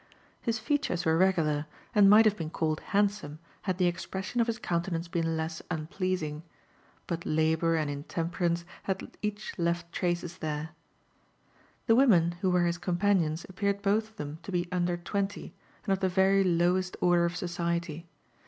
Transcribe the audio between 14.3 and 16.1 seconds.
to l^ under twenty, and of the